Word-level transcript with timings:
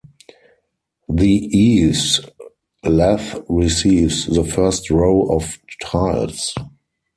The 1.09 1.29
eaves 1.55 2.21
lath 2.83 3.37
receives 3.47 4.25
the 4.25 4.43
first 4.43 4.89
row 4.89 5.27
of 5.31 5.59
tiles. 5.79 6.55